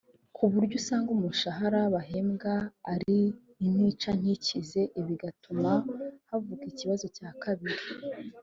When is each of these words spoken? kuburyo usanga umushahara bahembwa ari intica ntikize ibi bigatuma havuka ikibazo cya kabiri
kuburyo 0.35 0.75
usanga 0.81 1.09
umushahara 1.17 1.81
bahembwa 1.95 2.53
ari 2.93 3.19
intica 3.65 4.09
ntikize 4.19 4.81
ibi 4.99 5.03
bigatuma 5.07 5.71
havuka 6.29 6.63
ikibazo 6.71 7.05
cya 7.17 7.29
kabiri 7.43 7.83